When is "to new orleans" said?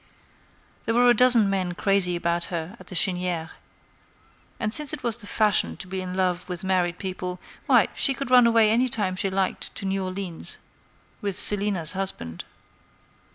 9.75-10.57